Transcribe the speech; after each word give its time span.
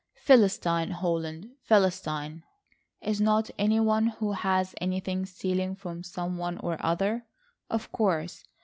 "Philistine, 0.15 0.89
Holland, 0.89 1.51
philistine! 1.61 2.43
Is 3.03 3.21
not 3.21 3.51
any 3.59 3.79
one 3.79 4.07
who 4.07 4.31
has 4.31 4.73
anything 4.81 5.27
stealing 5.27 5.75
from 5.75 6.01
some 6.01 6.39
one 6.39 6.57
or 6.57 6.83
other? 6.83 7.27
Of 7.69 7.91
course. 7.91 8.43